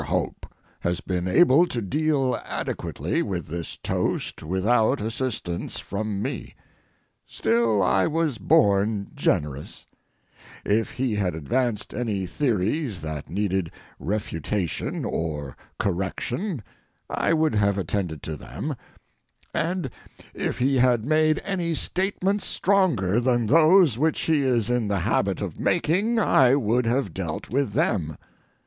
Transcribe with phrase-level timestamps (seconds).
[0.01, 0.05] MR.
[0.07, 0.45] HOPE
[0.79, 6.55] has been able to deal adequately with this toast without assistance from me.
[7.27, 9.85] Still, I was born generous.
[10.65, 13.69] If he had advanced any theories that needed
[13.99, 16.63] refutation or correction
[17.07, 18.75] I would have attended to them,
[19.53, 19.91] and
[20.33, 25.41] if he had made any statements stronger than those which he is in the habit
[25.41, 28.17] of making I would have dealt with them.